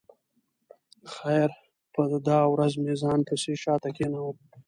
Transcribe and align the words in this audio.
خیر 1.15 1.49
په 1.93 2.01
دا 2.29 2.39
ورځ 2.53 2.73
مې 2.83 2.93
ځان 3.01 3.19
پسې 3.27 3.53
شا 3.61 3.75
ته 3.83 3.89
کېناوه. 3.95 4.33